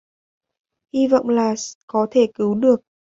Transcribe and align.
Hi 0.93 1.07
vọng 1.07 1.29
là 1.29 1.55
có 1.87 2.07
thể 2.11 2.27
cứu 2.35 2.55
được 2.55 2.81